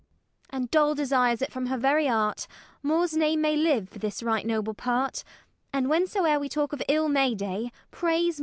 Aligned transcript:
And 0.49 0.71
Doll 0.71 0.95
desires 0.95 1.43
it 1.43 1.51
from 1.51 1.67
her 1.67 1.77
very 1.77 2.07
heart, 2.07 2.47
More's 2.81 3.13
name 3.13 3.41
may 3.41 3.55
live 3.55 3.87
for 3.89 3.99
this 3.99 4.23
right 4.23 4.47
noble 4.47 4.73
part; 4.73 5.23
And 5.71 5.85
whensoere 5.91 6.39
we 6.39 6.49
talk 6.49 6.73
of 6.73 6.81
ill 6.89 7.07
May 7.07 7.35
day, 7.35 7.71
Praise 7.91 8.39
More.... 8.39 8.39